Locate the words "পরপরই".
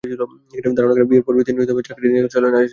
1.25-1.45